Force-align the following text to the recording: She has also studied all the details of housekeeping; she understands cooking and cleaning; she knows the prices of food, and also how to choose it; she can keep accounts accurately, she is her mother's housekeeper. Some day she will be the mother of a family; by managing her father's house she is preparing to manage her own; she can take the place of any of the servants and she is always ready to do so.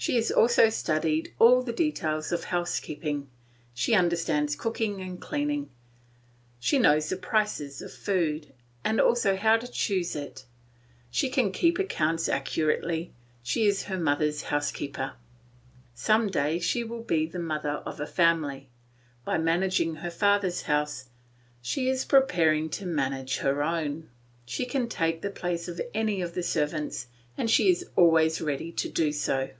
She 0.00 0.14
has 0.14 0.30
also 0.30 0.70
studied 0.70 1.34
all 1.40 1.60
the 1.60 1.72
details 1.72 2.30
of 2.30 2.44
housekeeping; 2.44 3.28
she 3.74 3.94
understands 3.96 4.54
cooking 4.54 5.00
and 5.00 5.20
cleaning; 5.20 5.70
she 6.60 6.78
knows 6.78 7.08
the 7.08 7.16
prices 7.16 7.82
of 7.82 7.92
food, 7.92 8.52
and 8.84 9.00
also 9.00 9.34
how 9.34 9.56
to 9.56 9.66
choose 9.66 10.14
it; 10.14 10.44
she 11.10 11.28
can 11.28 11.50
keep 11.50 11.80
accounts 11.80 12.28
accurately, 12.28 13.12
she 13.42 13.66
is 13.66 13.82
her 13.82 13.98
mother's 13.98 14.42
housekeeper. 14.42 15.14
Some 15.96 16.28
day 16.28 16.60
she 16.60 16.84
will 16.84 17.02
be 17.02 17.26
the 17.26 17.40
mother 17.40 17.82
of 17.84 17.98
a 17.98 18.06
family; 18.06 18.68
by 19.24 19.36
managing 19.36 19.96
her 19.96 20.12
father's 20.12 20.62
house 20.62 21.08
she 21.60 21.88
is 21.88 22.04
preparing 22.04 22.70
to 22.70 22.86
manage 22.86 23.38
her 23.38 23.64
own; 23.64 24.08
she 24.46 24.64
can 24.64 24.88
take 24.88 25.22
the 25.22 25.28
place 25.30 25.66
of 25.66 25.80
any 25.92 26.22
of 26.22 26.34
the 26.34 26.44
servants 26.44 27.08
and 27.36 27.50
she 27.50 27.68
is 27.68 27.90
always 27.96 28.40
ready 28.40 28.70
to 28.70 28.88
do 28.88 29.10
so. 29.10 29.50